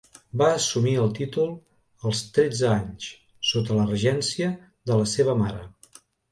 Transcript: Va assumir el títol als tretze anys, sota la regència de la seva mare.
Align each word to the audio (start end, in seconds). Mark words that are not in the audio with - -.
Va 0.41 0.45
assumir 0.53 0.93
el 1.01 1.11
títol 1.19 1.51
als 2.09 2.23
tretze 2.39 2.71
anys, 2.77 3.11
sota 3.53 3.79
la 3.83 3.87
regència 3.93 4.51
de 4.91 5.01
la 5.05 5.09
seva 5.17 5.41
mare. 5.47 5.65